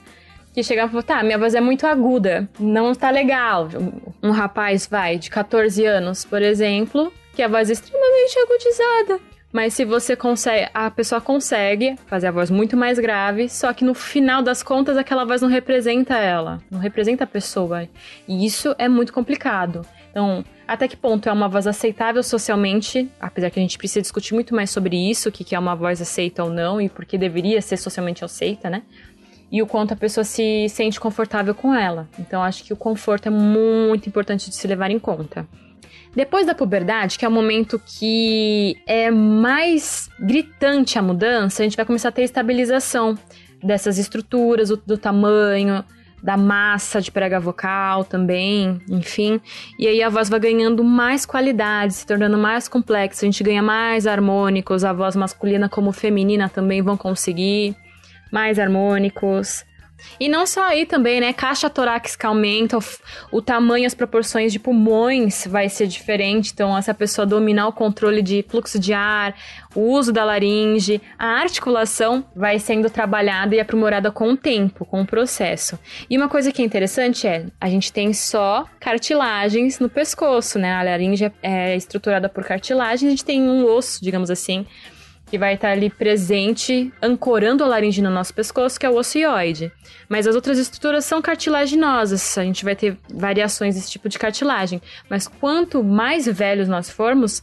que 0.53 0.63
chegavam 0.63 0.99
e 0.99 1.03
falavam, 1.03 1.07
tá, 1.07 1.23
minha 1.23 1.37
voz 1.37 1.55
é 1.55 1.61
muito 1.61 1.85
aguda, 1.85 2.47
não 2.59 2.93
tá 2.93 3.09
legal. 3.09 3.67
Um 4.21 4.31
rapaz, 4.31 4.87
vai, 4.87 5.17
de 5.17 5.29
14 5.29 5.83
anos, 5.85 6.23
por 6.23 6.41
exemplo, 6.41 7.11
que 7.35 7.41
a 7.41 7.47
voz 7.47 7.69
é 7.69 7.73
extremamente 7.73 8.39
agudizada. 8.39 9.32
Mas 9.53 9.75
se 9.75 9.85
você 9.85 10.15
consegue, 10.15 10.67
a 10.73 10.89
pessoa 10.89 11.21
consegue 11.21 11.95
fazer 12.07 12.25
a 12.25 12.31
voz 12.31 12.49
muito 12.49 12.75
mais 12.75 12.97
grave, 12.97 13.47
só 13.47 13.71
que 13.71 13.85
no 13.85 13.93
final 13.93 14.41
das 14.41 14.63
contas 14.63 14.97
aquela 14.97 15.23
voz 15.23 15.43
não 15.43 15.47
representa 15.47 16.17
ela, 16.17 16.59
não 16.71 16.79
representa 16.79 17.23
a 17.23 17.27
pessoa. 17.27 17.87
E 18.27 18.43
isso 18.47 18.73
é 18.79 18.89
muito 18.89 19.13
complicado. 19.13 19.85
Então, 20.09 20.43
até 20.67 20.87
que 20.87 20.97
ponto 20.97 21.29
é 21.29 21.31
uma 21.31 21.47
voz 21.47 21.67
aceitável 21.67 22.23
socialmente, 22.23 23.07
apesar 23.19 23.51
que 23.51 23.59
a 23.59 23.61
gente 23.61 23.77
precisa 23.77 24.01
discutir 24.01 24.33
muito 24.33 24.55
mais 24.55 24.71
sobre 24.71 24.97
isso, 24.97 25.29
o 25.29 25.31
que 25.31 25.53
é 25.53 25.59
uma 25.59 25.75
voz 25.75 26.01
aceita 26.01 26.43
ou 26.43 26.49
não 26.49 26.81
e 26.81 26.89
por 26.89 27.05
que 27.05 27.15
deveria 27.15 27.61
ser 27.61 27.77
socialmente 27.77 28.25
aceita, 28.25 28.71
né? 28.71 28.81
E 29.51 29.61
o 29.61 29.67
quanto 29.67 29.93
a 29.93 29.95
pessoa 29.95 30.23
se 30.23 30.67
sente 30.67 30.99
confortável 30.99 31.53
com 31.53 31.75
ela. 31.75 32.09
Então, 32.17 32.41
acho 32.41 32.63
que 32.63 32.73
o 32.73 32.75
conforto 32.75 33.27
é 33.27 33.29
muito 33.29 34.09
importante 34.09 34.49
de 34.49 34.55
se 34.55 34.67
levar 34.67 34.89
em 34.89 34.97
conta. 34.97 35.47
Depois 36.15 36.45
da 36.45 36.53
puberdade, 36.53 37.17
que 37.17 37.25
é 37.25 37.27
o 37.27 37.31
momento 37.31 37.81
que 37.83 38.77
é 38.85 39.09
mais 39.09 40.09
gritante 40.19 40.99
a 40.99 41.01
mudança, 41.01 41.63
a 41.63 41.65
gente 41.65 41.75
vai 41.75 41.85
começar 41.85 42.09
a 42.09 42.11
ter 42.11 42.21
estabilização 42.21 43.17
dessas 43.63 43.97
estruturas, 43.97 44.69
do, 44.69 44.97
tamanho, 44.97 45.83
da 46.21 46.37
massa 46.37 47.01
de 47.01 47.11
prega 47.11 47.39
vocal 47.39 48.03
também, 48.03 48.79
enfim. 48.89 49.41
E 49.79 49.87
aí 49.87 50.03
a 50.03 50.09
voz 50.09 50.29
vai 50.29 50.39
ganhando 50.39 50.83
mais 50.83 51.25
qualidade, 51.25 51.93
se 51.93 52.05
tornando 52.05 52.37
mais 52.37 52.67
complexa. 52.67 53.25
A 53.25 53.27
gente 53.27 53.43
ganha 53.43 53.63
mais 53.63 54.05
harmônicos, 54.05 54.83
a 54.83 54.93
voz 54.93 55.15
masculina 55.15 55.67
como 55.67 55.91
feminina 55.91 56.47
também 56.47 56.81
vão 56.81 56.95
conseguir 56.95 57.75
mais 58.31 58.59
harmônicos. 58.59 59.65
E 60.19 60.27
não 60.29 60.45
só 60.45 60.63
aí 60.63 60.85
também, 60.85 61.19
né? 61.19 61.33
Caixa 61.33 61.69
torácica 61.69 62.27
aumenta, 62.27 62.77
o, 62.77 62.83
o, 63.31 63.41
tamanho, 63.41 63.85
as 63.85 63.93
proporções 63.93 64.51
de 64.51 64.59
pulmões 64.59 65.47
vai 65.47 65.69
ser 65.69 65.87
diferente. 65.87 66.51
Então, 66.53 66.77
essa 66.77 66.93
pessoa 66.93 67.25
dominar 67.25 67.67
o 67.67 67.73
controle 67.73 68.21
de 68.21 68.45
fluxo 68.47 68.79
de 68.79 68.93
ar, 68.93 69.35
o 69.75 69.81
uso 69.81 70.11
da 70.11 70.23
laringe, 70.23 71.01
a 71.17 71.41
articulação 71.41 72.25
vai 72.35 72.59
sendo 72.59 72.89
trabalhada 72.89 73.55
e 73.55 73.59
aprimorada 73.59 74.11
com 74.11 74.31
o 74.31 74.37
tempo, 74.37 74.85
com 74.85 75.01
o 75.01 75.05
processo. 75.05 75.79
E 76.09 76.17
uma 76.17 76.29
coisa 76.29 76.51
que 76.51 76.61
é 76.61 76.65
interessante 76.65 77.27
é, 77.27 77.47
a 77.59 77.69
gente 77.69 77.91
tem 77.91 78.13
só 78.13 78.65
cartilagens 78.79 79.79
no 79.79 79.89
pescoço, 79.89 80.59
né? 80.59 80.73
A 80.73 80.83
laringe 80.83 81.31
é 81.41 81.75
estruturada 81.75 82.29
por 82.29 82.43
cartilagens, 82.43 83.07
a 83.07 83.11
gente 83.11 83.25
tem 83.25 83.41
um 83.41 83.65
osso, 83.65 84.03
digamos 84.03 84.29
assim, 84.29 84.65
que 85.33 85.37
vai 85.39 85.55
estar 85.55 85.71
ali 85.71 85.89
presente, 85.89 86.93
ancorando 87.01 87.63
a 87.63 87.67
laringe 87.67 88.03
no 88.03 88.11
nosso 88.11 88.31
pescoço, 88.31 88.79
que 88.79 88.85
é 88.85 88.89
o 88.91 88.93
ocioide. 88.93 89.71
Mas 90.07 90.27
as 90.27 90.35
outras 90.35 90.59
estruturas 90.59 91.05
são 91.05 91.23
cartilaginosas, 91.23 92.37
a 92.37 92.43
gente 92.43 92.63
vai 92.63 92.75
ter 92.75 92.99
variações 93.11 93.73
desse 93.73 93.89
tipo 93.89 94.07
de 94.07 94.19
cartilagem. 94.19 94.79
Mas 95.09 95.27
quanto 95.27 95.83
mais 95.83 96.27
velhos 96.27 96.67
nós 96.67 96.87
formos, 96.87 97.41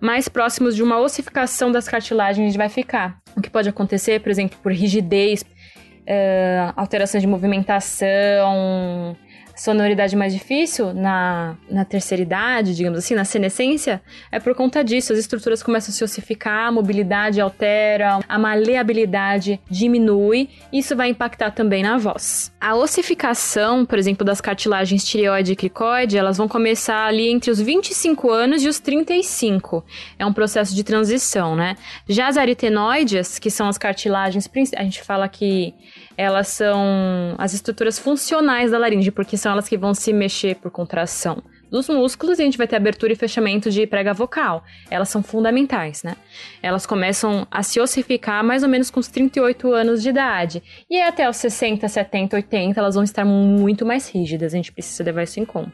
mais 0.00 0.28
próximos 0.28 0.76
de 0.76 0.82
uma 0.84 1.00
ossificação 1.00 1.72
das 1.72 1.88
cartilagens 1.88 2.38
a 2.38 2.48
gente 2.50 2.56
vai 2.56 2.68
ficar. 2.68 3.18
O 3.36 3.40
que 3.40 3.50
pode 3.50 3.68
acontecer, 3.68 4.20
por 4.20 4.30
exemplo, 4.30 4.56
por 4.62 4.70
rigidez, 4.70 5.42
uh, 5.42 6.72
alterações 6.76 7.20
de 7.20 7.26
movimentação, 7.26 9.16
sonoridade 9.54 10.16
mais 10.16 10.32
difícil 10.32 10.92
na, 10.92 11.56
na 11.70 11.84
terceira 11.84 12.22
idade, 12.22 12.74
digamos 12.74 12.98
assim, 12.98 13.14
na 13.14 13.24
senescência, 13.24 14.02
é 14.30 14.40
por 14.40 14.54
conta 14.54 14.82
disso. 14.82 15.12
As 15.12 15.18
estruturas 15.18 15.62
começam 15.62 15.92
a 15.92 15.94
se 15.94 16.04
ossificar, 16.04 16.68
a 16.68 16.72
mobilidade 16.72 17.40
altera, 17.40 18.18
a 18.28 18.38
maleabilidade 18.38 19.60
diminui, 19.70 20.48
isso 20.72 20.96
vai 20.96 21.08
impactar 21.08 21.50
também 21.52 21.82
na 21.82 21.96
voz. 21.96 22.52
A 22.60 22.74
ossificação, 22.74 23.84
por 23.84 23.98
exemplo, 23.98 24.24
das 24.24 24.40
cartilagens 24.40 25.04
tireoide 25.04 25.52
e 25.52 25.56
cricoide, 25.56 26.18
elas 26.18 26.38
vão 26.38 26.48
começar 26.48 27.06
ali 27.06 27.28
entre 27.28 27.50
os 27.50 27.60
25 27.60 28.30
anos 28.30 28.62
e 28.62 28.68
os 28.68 28.78
35. 28.80 29.84
É 30.18 30.26
um 30.26 30.32
processo 30.32 30.74
de 30.74 30.82
transição, 30.82 31.54
né? 31.54 31.76
Já 32.08 32.28
as 32.28 32.36
aritenoides, 32.36 33.38
que 33.38 33.50
são 33.50 33.68
as 33.68 33.78
cartilagens, 33.78 34.50
a 34.76 34.82
gente 34.82 35.02
fala 35.02 35.28
que 35.28 35.74
elas 36.16 36.48
são 36.48 37.34
as 37.38 37.54
estruturas 37.54 37.98
funcionais 37.98 38.70
da 38.70 38.78
laringe, 38.78 39.10
porque 39.10 39.36
são 39.36 39.52
elas 39.52 39.68
que 39.68 39.76
vão 39.76 39.94
se 39.94 40.12
mexer 40.12 40.56
por 40.56 40.70
contração 40.70 41.42
dos 41.74 41.88
músculos 41.88 42.38
e 42.38 42.42
a 42.42 42.44
gente 42.44 42.56
vai 42.56 42.68
ter 42.68 42.76
abertura 42.76 43.12
e 43.12 43.16
fechamento 43.16 43.68
de 43.68 43.84
prega 43.84 44.12
vocal. 44.12 44.62
Elas 44.88 45.08
são 45.08 45.24
fundamentais, 45.24 46.04
né? 46.04 46.14
Elas 46.62 46.86
começam 46.86 47.46
a 47.50 47.64
se 47.64 47.80
ossificar 47.80 48.44
mais 48.44 48.62
ou 48.62 48.68
menos 48.68 48.90
com 48.90 49.00
os 49.00 49.08
38 49.08 49.72
anos 49.72 50.00
de 50.00 50.10
idade. 50.10 50.62
E 50.88 51.00
até 51.00 51.28
os 51.28 51.36
60, 51.36 51.88
70, 51.88 52.36
80, 52.36 52.78
elas 52.78 52.94
vão 52.94 53.02
estar 53.02 53.24
muito 53.24 53.84
mais 53.84 54.08
rígidas. 54.08 54.54
A 54.54 54.56
gente 54.56 54.70
precisa 54.70 55.02
levar 55.02 55.24
isso 55.24 55.40
em 55.40 55.44
conta. 55.44 55.72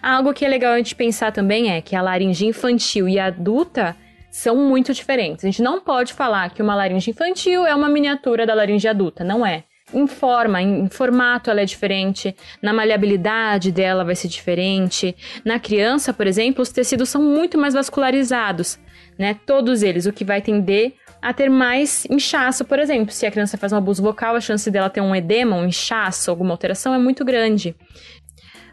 Algo 0.00 0.32
que 0.32 0.44
é 0.44 0.48
legal 0.48 0.74
a 0.74 0.76
gente 0.76 0.94
pensar 0.94 1.32
também 1.32 1.72
é 1.72 1.80
que 1.80 1.96
a 1.96 2.02
laringe 2.02 2.46
infantil 2.46 3.08
e 3.08 3.18
adulta 3.18 3.96
são 4.30 4.54
muito 4.54 4.94
diferentes. 4.94 5.44
A 5.44 5.48
gente 5.48 5.62
não 5.62 5.80
pode 5.80 6.12
falar 6.12 6.50
que 6.50 6.62
uma 6.62 6.76
laringe 6.76 7.10
infantil 7.10 7.66
é 7.66 7.74
uma 7.74 7.88
miniatura 7.88 8.46
da 8.46 8.54
laringe 8.54 8.86
adulta, 8.86 9.24
não 9.24 9.44
é 9.44 9.64
em 9.92 10.06
forma, 10.06 10.60
em, 10.62 10.88
formato 10.88 11.50
ela 11.50 11.60
é 11.60 11.64
diferente, 11.64 12.34
na 12.62 12.72
maleabilidade 12.72 13.72
dela 13.72 14.04
vai 14.04 14.14
ser 14.14 14.28
diferente. 14.28 15.16
Na 15.44 15.58
criança, 15.58 16.12
por 16.12 16.26
exemplo, 16.26 16.62
os 16.62 16.70
tecidos 16.70 17.08
são 17.08 17.22
muito 17.22 17.58
mais 17.58 17.74
vascularizados, 17.74 18.78
né? 19.18 19.36
Todos 19.46 19.82
eles, 19.82 20.06
o 20.06 20.12
que 20.12 20.24
vai 20.24 20.40
tender 20.40 20.94
a 21.20 21.32
ter 21.32 21.48
mais 21.48 22.06
inchaço, 22.10 22.64
por 22.64 22.78
exemplo. 22.78 23.12
Se 23.12 23.26
a 23.26 23.30
criança 23.30 23.58
faz 23.58 23.72
um 23.72 23.76
abuso 23.76 24.02
vocal, 24.02 24.34
a 24.34 24.40
chance 24.40 24.70
dela 24.70 24.88
ter 24.88 25.00
um 25.00 25.14
edema, 25.14 25.56
um 25.56 25.66
inchaço, 25.66 26.30
alguma 26.30 26.52
alteração 26.52 26.94
é 26.94 26.98
muito 26.98 27.24
grande. 27.24 27.74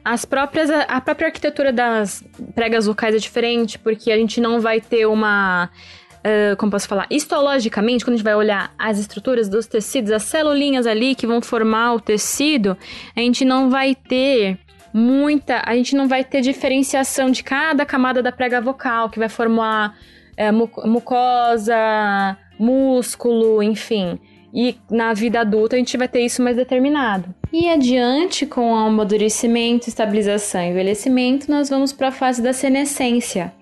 As 0.03 0.23
próprias, 0.23 0.69
a 0.69 1.01
própria 1.01 1.27
arquitetura 1.27 1.73
das 1.73 2.23
pregas 2.55 2.85
vocais 2.85 3.13
é 3.13 3.17
diferente, 3.17 3.77
porque 3.77 4.09
a 4.09 4.17
gente 4.17 4.39
não 4.39 4.61
vai 4.61 4.79
ter 4.79 5.05
uma 5.05 5.69
uh, 6.27 6.57
como 6.57 6.71
posso 6.71 6.87
falar, 6.87 7.07
histologicamente, 7.09 8.03
quando 8.03 8.15
a 8.15 8.17
gente 8.17 8.23
vai 8.23 8.35
olhar 8.35 8.73
as 8.77 8.99
estruturas 8.99 9.47
dos 9.47 9.65
tecidos, 9.65 10.11
as 10.11 10.23
celulinhas 10.23 10.85
ali 10.85 11.15
que 11.15 11.25
vão 11.25 11.41
formar 11.41 11.93
o 11.93 11.99
tecido, 11.99 12.77
a 13.15 13.19
gente 13.19 13.45
não 13.45 13.69
vai 13.69 13.95
ter 13.95 14.59
muita, 14.93 15.61
a 15.65 15.75
gente 15.75 15.95
não 15.95 16.07
vai 16.07 16.23
ter 16.23 16.41
diferenciação 16.41 17.29
de 17.29 17.43
cada 17.43 17.85
camada 17.85 18.21
da 18.21 18.31
prega 18.31 18.59
vocal, 18.59 19.09
que 19.09 19.19
vai 19.19 19.29
formar 19.29 19.95
é, 20.35 20.51
mucosa, 20.51 21.75
músculo, 22.59 23.61
enfim. 23.61 24.19
E 24.53 24.75
na 24.89 25.13
vida 25.13 25.41
adulta 25.41 25.75
a 25.75 25.79
gente 25.79 25.97
vai 25.97 26.07
ter 26.07 26.21
isso 26.21 26.41
mais 26.41 26.55
determinado. 26.55 27.33
E 27.51 27.69
adiante, 27.69 28.45
com 28.45 28.71
o 28.71 28.75
amadurecimento, 28.75 29.87
estabilização 29.87 30.61
e 30.61 30.69
envelhecimento, 30.69 31.49
nós 31.49 31.69
vamos 31.69 31.93
para 31.93 32.07
a 32.07 32.11
fase 32.11 32.41
da 32.41 32.53
senescência. 32.53 33.53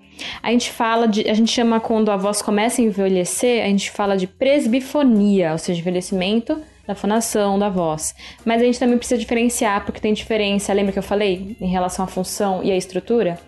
A 0.42 0.50
gente 0.50 0.70
fala 0.70 1.06
de. 1.06 1.28
A 1.28 1.34
gente 1.34 1.50
chama 1.50 1.80
quando 1.80 2.10
a 2.10 2.16
voz 2.16 2.42
começa 2.42 2.80
a 2.80 2.84
envelhecer, 2.84 3.64
a 3.64 3.68
gente 3.68 3.90
fala 3.90 4.16
de 4.16 4.26
presbifonia, 4.26 5.52
ou 5.52 5.58
seja, 5.58 5.80
envelhecimento 5.80 6.60
da 6.86 6.94
fonação 6.94 7.58
da 7.58 7.68
voz. 7.68 8.14
Mas 8.44 8.62
a 8.62 8.64
gente 8.64 8.78
também 8.78 8.96
precisa 8.96 9.18
diferenciar, 9.18 9.84
porque 9.84 10.00
tem 10.00 10.12
diferença, 10.12 10.72
lembra 10.72 10.92
que 10.92 10.98
eu 10.98 11.02
falei, 11.02 11.56
em 11.60 11.68
relação 11.68 12.04
à 12.04 12.08
função 12.08 12.62
e 12.62 12.70
à 12.70 12.76
estrutura? 12.76 13.38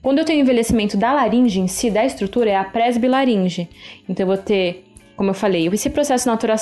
Quando 0.00 0.18
eu 0.18 0.24
tenho 0.24 0.40
envelhecimento 0.40 0.96
da 0.96 1.12
laringe 1.12 1.60
em 1.60 1.66
si, 1.66 1.90
da 1.90 2.04
estrutura, 2.04 2.50
é 2.50 2.56
a 2.56 2.64
presbilaringe. 2.64 3.68
Então 4.08 4.24
eu 4.24 4.28
vou 4.28 4.36
ter, 4.36 4.84
como 5.16 5.30
eu 5.30 5.34
falei, 5.34 5.66
esse 5.66 5.90
processo 5.90 6.28
natural, 6.28 6.58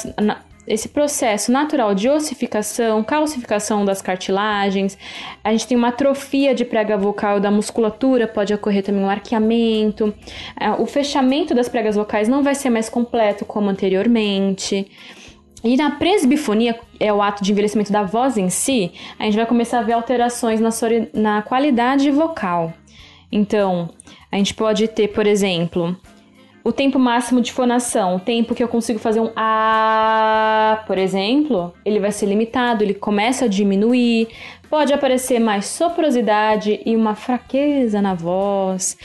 esse 0.66 0.88
processo 0.88 1.50
natural 1.50 1.94
de 1.94 2.08
ossificação, 2.08 3.02
calcificação 3.02 3.84
das 3.84 4.00
cartilagens, 4.00 4.96
a 5.42 5.50
gente 5.52 5.66
tem 5.66 5.76
uma 5.76 5.88
atrofia 5.88 6.54
de 6.54 6.64
prega 6.64 6.96
vocal 6.96 7.40
da 7.40 7.50
musculatura, 7.50 8.28
pode 8.28 8.54
ocorrer 8.54 8.82
também 8.82 9.02
um 9.02 9.10
arqueamento, 9.10 10.14
é, 10.58 10.70
o 10.70 10.86
fechamento 10.86 11.54
das 11.54 11.68
pregas 11.68 11.96
vocais 11.96 12.28
não 12.28 12.42
vai 12.42 12.54
ser 12.54 12.70
mais 12.70 12.88
completo 12.88 13.44
como 13.44 13.68
anteriormente. 13.68 14.90
E 15.64 15.76
na 15.76 15.92
presbifonia, 15.92 16.78
é 16.98 17.12
o 17.12 17.22
ato 17.22 17.42
de 17.42 17.52
envelhecimento 17.52 17.92
da 17.92 18.02
voz 18.02 18.36
em 18.36 18.48
si, 18.48 18.92
a 19.18 19.24
gente 19.24 19.36
vai 19.36 19.46
começar 19.46 19.78
a 19.78 19.82
ver 19.82 19.92
alterações 19.92 20.60
na, 20.60 20.70
na 21.14 21.42
qualidade 21.42 22.10
vocal. 22.10 22.72
Então, 23.30 23.88
a 24.30 24.36
gente 24.36 24.54
pode 24.54 24.88
ter, 24.88 25.08
por 25.08 25.26
exemplo, 25.26 25.96
o 26.64 26.70
tempo 26.70 26.98
máximo 26.98 27.40
de 27.40 27.52
fonação, 27.52 28.16
o 28.16 28.20
tempo 28.20 28.54
que 28.54 28.62
eu 28.62 28.68
consigo 28.68 28.98
fazer 28.98 29.20
um 29.20 29.30
A, 29.34 30.84
por 30.86 30.96
exemplo, 30.96 31.74
ele 31.84 31.98
vai 31.98 32.12
ser 32.12 32.26
limitado, 32.26 32.84
ele 32.84 32.94
começa 32.94 33.46
a 33.46 33.48
diminuir. 33.48 34.28
Pode 34.70 34.92
aparecer 34.92 35.40
mais 35.40 35.66
soprosidade 35.66 36.80
e 36.86 36.94
uma 36.94 37.14
fraqueza 37.14 38.00
na 38.00 38.14
voz. 38.14 38.96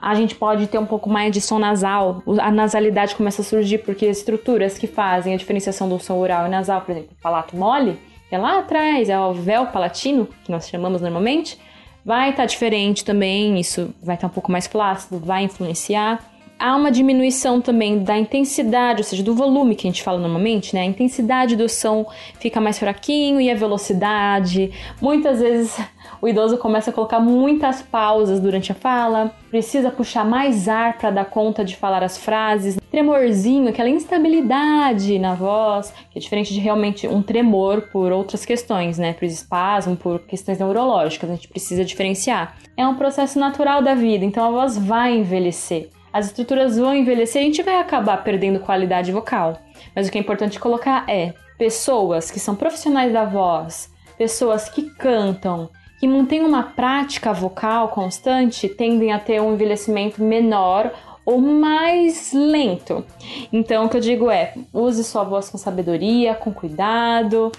A 0.00 0.14
gente 0.14 0.34
pode 0.34 0.66
ter 0.66 0.78
um 0.78 0.86
pouco 0.86 1.08
mais 1.08 1.32
de 1.32 1.40
som 1.40 1.58
nasal, 1.58 2.22
a 2.40 2.50
nasalidade 2.50 3.14
começa 3.14 3.42
a 3.42 3.44
surgir 3.44 3.78
porque 3.78 4.06
as 4.06 4.18
estruturas 4.18 4.76
que 4.76 4.88
fazem 4.88 5.32
a 5.32 5.36
diferenciação 5.36 5.88
do 5.88 6.00
som 6.00 6.18
oral 6.18 6.46
e 6.46 6.50
nasal, 6.50 6.80
por 6.80 6.90
exemplo, 6.90 7.10
palato 7.22 7.56
mole, 7.56 7.96
é 8.28 8.36
lá 8.36 8.58
atrás, 8.58 9.08
é 9.08 9.20
o 9.20 9.32
véu 9.32 9.66
palatino, 9.66 10.26
que 10.42 10.50
nós 10.50 10.68
chamamos 10.68 11.02
normalmente, 11.02 11.56
vai 12.04 12.30
estar 12.30 12.42
tá 12.42 12.46
diferente 12.46 13.04
também, 13.04 13.60
isso 13.60 13.94
vai 14.02 14.16
estar 14.16 14.26
tá 14.26 14.32
um 14.32 14.34
pouco 14.34 14.50
mais 14.50 14.66
flácido, 14.66 15.20
vai 15.20 15.44
influenciar 15.44 16.31
há 16.62 16.76
uma 16.76 16.92
diminuição 16.92 17.60
também 17.60 18.04
da 18.04 18.16
intensidade, 18.16 19.00
ou 19.00 19.04
seja, 19.04 19.22
do 19.22 19.34
volume 19.34 19.74
que 19.74 19.88
a 19.88 19.90
gente 19.90 20.02
fala 20.02 20.20
normalmente, 20.20 20.72
né? 20.72 20.82
A 20.82 20.84
intensidade 20.84 21.56
do 21.56 21.68
som 21.68 22.06
fica 22.38 22.60
mais 22.60 22.78
fraquinho 22.78 23.40
e 23.40 23.50
a 23.50 23.54
velocidade. 23.54 24.70
Muitas 25.00 25.40
vezes 25.40 25.76
o 26.20 26.28
idoso 26.28 26.56
começa 26.56 26.90
a 26.90 26.92
colocar 26.92 27.18
muitas 27.18 27.82
pausas 27.82 28.38
durante 28.38 28.70
a 28.70 28.76
fala, 28.76 29.34
precisa 29.50 29.90
puxar 29.90 30.24
mais 30.24 30.68
ar 30.68 30.96
para 30.98 31.10
dar 31.10 31.24
conta 31.24 31.64
de 31.64 31.74
falar 31.74 32.04
as 32.04 32.16
frases, 32.16 32.78
tremorzinho, 32.92 33.68
aquela 33.68 33.88
instabilidade 33.88 35.18
na 35.18 35.34
voz, 35.34 35.92
que 36.12 36.18
é 36.18 36.22
diferente 36.22 36.54
de 36.54 36.60
realmente 36.60 37.08
um 37.08 37.22
tremor 37.22 37.88
por 37.92 38.12
outras 38.12 38.44
questões, 38.44 38.98
né? 38.98 39.14
Por 39.14 39.24
espasmo, 39.24 39.96
por 39.96 40.20
questões 40.20 40.60
neurológicas, 40.60 41.28
a 41.28 41.34
gente 41.34 41.48
precisa 41.48 41.84
diferenciar. 41.84 42.56
É 42.76 42.86
um 42.86 42.94
processo 42.94 43.36
natural 43.36 43.82
da 43.82 43.94
vida, 43.96 44.24
então 44.24 44.46
a 44.46 44.50
voz 44.50 44.78
vai 44.78 45.16
envelhecer 45.16 45.90
as 46.12 46.26
estruturas 46.26 46.76
vão 46.76 46.94
envelhecer 46.94 47.40
e 47.40 47.44
a 47.44 47.48
gente 47.48 47.62
vai 47.62 47.80
acabar 47.80 48.22
perdendo 48.22 48.60
qualidade 48.60 49.10
vocal. 49.10 49.58
Mas 49.94 50.08
o 50.08 50.12
que 50.12 50.18
é 50.18 50.20
importante 50.20 50.58
colocar 50.58 51.04
é 51.08 51.34
pessoas 51.56 52.30
que 52.30 52.40
são 52.40 52.54
profissionais 52.54 53.12
da 53.12 53.24
voz, 53.24 53.90
pessoas 54.18 54.68
que 54.68 54.90
cantam, 54.90 55.70
que 55.98 56.08
mantêm 56.08 56.44
uma 56.44 56.64
prática 56.64 57.32
vocal 57.32 57.88
constante, 57.88 58.68
tendem 58.68 59.12
a 59.12 59.18
ter 59.18 59.40
um 59.40 59.54
envelhecimento 59.54 60.22
menor 60.22 60.92
ou 61.24 61.40
mais 61.40 62.32
lento. 62.32 63.04
Então, 63.52 63.86
o 63.86 63.88
que 63.88 63.96
eu 63.96 64.00
digo 64.00 64.30
é: 64.30 64.54
use 64.72 65.04
sua 65.04 65.22
voz 65.22 65.48
com 65.48 65.56
sabedoria, 65.56 66.34
com 66.34 66.52
cuidado, 66.52 67.52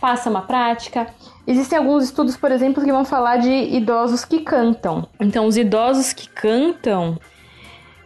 faça 0.00 0.30
uma 0.30 0.42
prática. 0.42 1.06
Existem 1.46 1.78
alguns 1.78 2.04
estudos, 2.04 2.36
por 2.36 2.50
exemplo, 2.50 2.82
que 2.82 2.90
vão 2.90 3.04
falar 3.04 3.36
de 3.36 3.50
idosos 3.50 4.24
que 4.24 4.40
cantam. 4.40 5.06
Então, 5.20 5.46
os 5.46 5.56
idosos 5.56 6.12
que 6.12 6.28
cantam, 6.28 7.18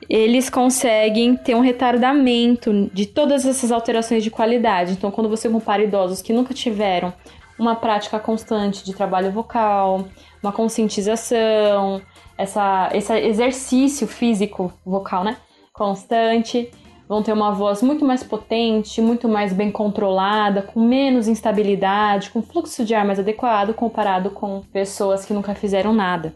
eles 0.09 0.51
conseguem 0.51 1.37
ter 1.37 1.55
um 1.55 1.61
retardamento 1.61 2.91
de 2.93 3.07
todas 3.07 3.47
essas 3.47 3.73
alterações 3.73 4.23
de 4.23 4.31
qualidade. 4.31 4.93
Então, 4.93 5.11
quando 5.11 5.29
você 5.29 5.49
compara 5.49 5.83
idosos 5.83 6.21
que 6.21 6.33
nunca 6.33 6.53
tiveram 6.53 7.13
uma 7.59 7.77
prática 7.77 8.19
constante 8.19 8.85
de 8.85 8.95
trabalho 8.95 9.31
vocal, 9.31 10.07
uma 10.43 10.53
conscientização, 10.53 12.03
essa, 12.37 12.91
esse 12.93 13.13
exercício 13.19 14.07
físico 14.07 14.73
vocal, 14.85 15.25
né? 15.25 15.37
Constante, 15.73 16.71
vão 17.09 17.23
ter 17.23 17.33
uma 17.33 17.53
voz 17.53 17.83
muito 17.83 18.05
mais 18.05 18.23
potente, 18.23 19.01
muito 19.01 19.29
mais 19.29 19.53
bem 19.53 19.71
controlada, 19.71 20.63
com 20.63 20.81
menos 20.81 21.29
instabilidade, 21.29 22.31
com 22.31 22.43
fluxo 22.43 22.85
de 22.85 22.95
ar 22.95 23.05
mais 23.05 23.19
adequado 23.19 23.75
comparado 23.75 24.31
com 24.31 24.63
pessoas 24.73 25.25
que 25.25 25.33
nunca 25.33 25.55
fizeram 25.55 25.93
nada. 25.93 26.35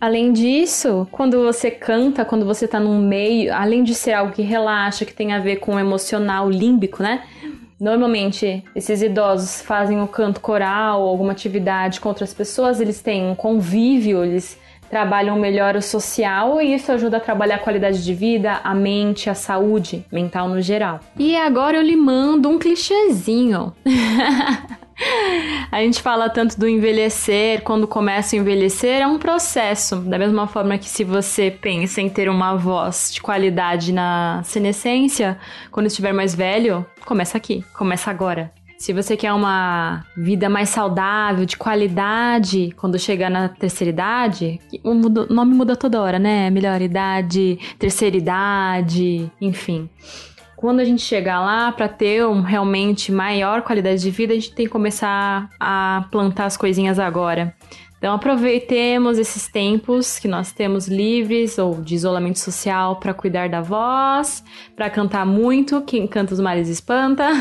Além 0.00 0.32
disso, 0.32 1.08
quando 1.10 1.42
você 1.44 1.70
canta, 1.70 2.24
quando 2.24 2.44
você 2.44 2.66
está 2.66 2.78
num 2.78 3.00
meio, 3.00 3.52
além 3.52 3.82
de 3.82 3.94
ser 3.94 4.12
algo 4.12 4.32
que 4.32 4.42
relaxa, 4.42 5.04
que 5.04 5.12
tem 5.12 5.32
a 5.32 5.40
ver 5.40 5.56
com 5.56 5.74
o 5.74 5.78
emocional 5.78 6.48
límbico, 6.48 7.02
né? 7.02 7.24
Normalmente, 7.80 8.64
esses 8.74 9.02
idosos 9.02 9.60
fazem 9.60 10.00
o 10.00 10.06
canto 10.06 10.40
coral 10.40 11.02
alguma 11.02 11.32
atividade 11.32 12.00
com 12.00 12.08
outras 12.08 12.32
pessoas, 12.32 12.80
eles 12.80 13.00
têm 13.00 13.24
um 13.24 13.34
convívio, 13.34 14.24
eles 14.24 14.58
trabalham 14.88 15.38
melhor 15.38 15.76
o 15.76 15.82
social 15.82 16.60
e 16.60 16.74
isso 16.74 16.90
ajuda 16.90 17.18
a 17.18 17.20
trabalhar 17.20 17.56
a 17.56 17.60
qualidade 17.60 18.04
de 18.04 18.14
vida, 18.14 18.60
a 18.64 18.74
mente, 18.74 19.28
a 19.28 19.34
saúde 19.34 20.04
mental 20.10 20.48
no 20.48 20.60
geral. 20.60 21.00
E 21.16 21.36
agora 21.36 21.76
eu 21.76 21.82
lhe 21.82 21.96
mando 21.96 22.48
um 22.48 22.58
clichêzinho. 22.58 23.72
A 25.70 25.80
gente 25.80 26.02
fala 26.02 26.28
tanto 26.28 26.58
do 26.58 26.68
envelhecer, 26.68 27.62
quando 27.62 27.86
começa 27.86 28.34
a 28.34 28.38
envelhecer, 28.38 29.00
é 29.00 29.06
um 29.06 29.18
processo. 29.18 29.96
Da 29.96 30.18
mesma 30.18 30.46
forma 30.46 30.78
que 30.78 30.88
se 30.88 31.04
você 31.04 31.50
pensa 31.50 32.00
em 32.00 32.08
ter 32.08 32.28
uma 32.28 32.56
voz 32.56 33.12
de 33.12 33.20
qualidade 33.20 33.92
na 33.92 34.42
senescência, 34.44 35.38
quando 35.70 35.86
estiver 35.86 36.12
mais 36.12 36.34
velho, 36.34 36.84
começa 37.04 37.36
aqui, 37.36 37.64
começa 37.76 38.10
agora. 38.10 38.52
Se 38.78 38.92
você 38.92 39.16
quer 39.16 39.32
uma 39.32 40.04
vida 40.16 40.48
mais 40.48 40.68
saudável, 40.68 41.44
de 41.44 41.56
qualidade, 41.56 42.72
quando 42.76 42.96
chegar 42.96 43.28
na 43.28 43.48
terceira 43.48 43.90
idade, 43.90 44.60
o 44.84 44.94
nome 44.94 45.52
muda 45.52 45.74
toda 45.74 46.00
hora, 46.00 46.16
né? 46.16 46.48
Melhor 46.48 46.80
idade, 46.80 47.58
terceira 47.76 48.16
idade, 48.16 49.30
enfim 49.40 49.90
quando 50.58 50.80
a 50.80 50.84
gente 50.84 51.02
chegar 51.02 51.40
lá 51.40 51.70
para 51.70 51.86
ter 51.86 52.26
um, 52.26 52.40
realmente 52.40 53.12
maior 53.12 53.62
qualidade 53.62 54.02
de 54.02 54.10
vida, 54.10 54.32
a 54.32 54.36
gente 54.36 54.52
tem 54.52 54.66
que 54.66 54.72
começar 54.72 55.48
a 55.60 56.04
plantar 56.10 56.46
as 56.46 56.56
coisinhas 56.56 56.98
agora. 56.98 57.54
Então 57.96 58.12
aproveitemos 58.12 59.18
esses 59.18 59.46
tempos 59.46 60.18
que 60.18 60.26
nós 60.26 60.50
temos 60.50 60.88
livres 60.88 61.58
ou 61.58 61.80
de 61.80 61.94
isolamento 61.94 62.40
social 62.40 62.96
para 62.96 63.14
cuidar 63.14 63.48
da 63.48 63.60
voz, 63.60 64.42
para 64.74 64.90
cantar 64.90 65.24
muito, 65.24 65.80
quem 65.82 66.08
canta 66.08 66.34
os 66.34 66.40
males 66.40 66.68
espanta. 66.68 67.28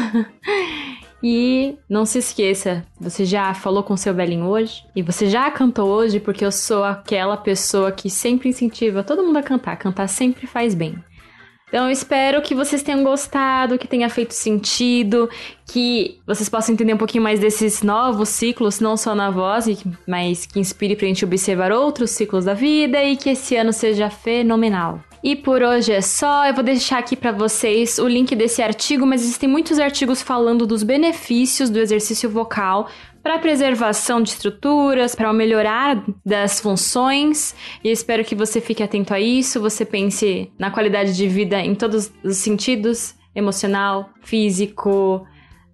E 1.23 1.75
não 1.89 2.05
se 2.05 2.19
esqueça, 2.19 2.85
você 3.01 3.25
já 3.25 3.51
falou 3.51 3.81
com 3.81 3.97
seu 3.97 4.13
velhinho 4.13 4.45
hoje? 4.45 4.85
E 4.95 5.01
você 5.01 5.25
já 5.25 5.49
cantou 5.49 5.89
hoje? 5.89 6.19
Porque 6.19 6.45
eu 6.45 6.51
sou 6.51 6.83
aquela 6.83 7.35
pessoa 7.35 7.91
que 7.91 8.07
sempre 8.07 8.49
incentiva 8.49 9.03
todo 9.03 9.23
mundo 9.23 9.37
a 9.37 9.41
cantar. 9.41 9.77
Cantar 9.77 10.07
sempre 10.07 10.45
faz 10.45 10.75
bem. 10.75 10.95
Então 11.67 11.85
eu 11.85 11.91
espero 11.91 12.41
que 12.41 12.55
vocês 12.55 12.81
tenham 12.81 13.03
gostado, 13.03 13.77
que 13.77 13.89
tenha 13.89 14.09
feito 14.09 14.33
sentido, 14.33 15.29
que 15.65 16.17
vocês 16.25 16.47
possam 16.47 16.73
entender 16.73 16.93
um 16.93 16.97
pouquinho 16.97 17.23
mais 17.23 17.41
desses 17.41 17.83
novos 17.83 18.29
ciclos, 18.29 18.79
não 18.79 18.95
só 18.95 19.13
na 19.13 19.29
voz, 19.29 19.67
mas 20.07 20.45
que 20.45 20.61
inspire 20.61 20.95
pra 20.95 21.05
gente 21.07 21.25
observar 21.25 21.73
outros 21.73 22.11
ciclos 22.11 22.45
da 22.45 22.53
vida 22.53 23.03
e 23.03 23.17
que 23.17 23.31
esse 23.31 23.57
ano 23.57 23.73
seja 23.73 24.09
fenomenal. 24.09 25.01
E 25.21 25.35
por 25.35 25.61
hoje 25.61 25.91
é 25.91 25.99
só. 25.99 26.45
Eu 26.45 26.53
vou 26.53 26.63
deixar 26.63 26.99
aqui 26.99 27.17
para 27.17 27.33
vocês 27.33 27.99
o 27.99 28.07
link 28.07 28.33
desse 28.33 28.61
artigo, 28.61 29.05
mas 29.05 29.21
existem 29.21 29.49
muitos 29.49 29.77
artigos 29.77 30.21
falando 30.21 30.65
dos 30.65 30.83
benefícios 30.83 31.69
do 31.69 31.79
exercício 31.79 32.29
vocal 32.29 32.87
para 33.27 33.39
preservação 33.39 34.21
de 34.21 34.29
estruturas, 34.29 35.13
para 35.13 35.33
melhorar 35.33 36.01
das 36.25 36.61
funções. 36.61 37.53
E 37.83 37.91
espero 37.91 38.23
que 38.23 38.33
você 38.33 38.61
fique 38.61 38.81
atento 38.81 39.13
a 39.13 39.19
isso, 39.19 39.59
você 39.59 39.83
pense 39.83 40.49
na 40.57 40.71
qualidade 40.71 41.13
de 41.13 41.27
vida 41.27 41.59
em 41.59 41.75
todos 41.75 42.09
os 42.23 42.37
sentidos, 42.37 43.15
emocional, 43.35 44.09
físico, 44.21 45.27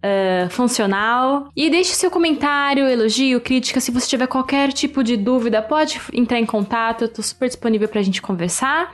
Uh, 0.05 0.49
funcional. 0.49 1.47
E 1.55 1.69
deixe 1.69 1.93
seu 1.93 2.11
comentário, 2.11 2.85
elogio, 2.89 3.39
crítica. 3.39 3.79
Se 3.79 3.89
você 3.89 4.05
tiver 4.05 4.27
qualquer 4.27 4.73
tipo 4.73 5.01
de 5.01 5.15
dúvida, 5.15 5.61
pode 5.61 5.97
entrar 6.11 6.37
em 6.37 6.45
contato. 6.45 7.05
Eu 7.05 7.23
super 7.23 7.47
disponível 7.47 7.87
pra 7.87 8.01
gente 8.01 8.21
conversar. 8.21 8.93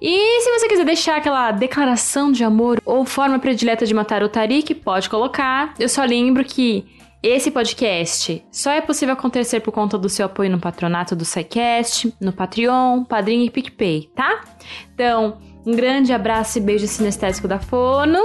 E 0.00 0.40
se 0.40 0.50
você 0.50 0.66
quiser 0.66 0.86
deixar 0.86 1.18
aquela 1.18 1.50
declaração 1.50 2.32
de 2.32 2.42
amor 2.42 2.80
ou 2.82 3.04
forma 3.04 3.38
predileta 3.38 3.84
de 3.84 3.92
matar 3.92 4.22
o 4.22 4.28
Tarik, 4.30 4.74
pode 4.74 5.10
colocar. 5.10 5.74
Eu 5.78 5.86
só 5.86 6.02
lembro 6.02 6.42
que 6.42 6.86
esse 7.22 7.50
podcast 7.50 8.44
só 8.52 8.70
é 8.70 8.80
possível 8.80 9.14
acontecer 9.14 9.60
por 9.60 9.72
conta 9.72 9.98
do 9.98 10.08
seu 10.08 10.26
apoio 10.26 10.50
no 10.50 10.60
patronato 10.60 11.16
do 11.16 11.24
SciCast, 11.24 12.14
no 12.20 12.32
Patreon, 12.32 13.04
Padrinho 13.04 13.44
e 13.44 13.50
PicPay, 13.50 14.10
tá? 14.14 14.42
Então, 14.94 15.38
um 15.66 15.72
grande 15.74 16.12
abraço 16.12 16.58
e 16.58 16.60
beijo 16.60 16.86
sinestésico 16.86 17.48
da 17.48 17.58
Fono 17.58 18.22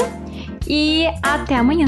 e 0.67 1.05
até 1.23 1.55
amanhã! 1.55 1.87